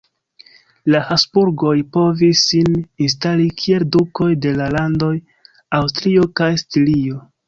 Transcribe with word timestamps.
La 0.93 0.99
Habsburgoj 1.15 1.73
povis 1.97 2.39
sin 2.53 2.79
instali 3.07 3.45
kiel 3.63 3.85
dukoj 3.97 4.31
de 4.47 4.55
la 4.63 4.71
landoj 4.77 5.11
Aŭstrio 5.81 6.25
kaj 6.41 6.49
Stirio. 6.63 7.21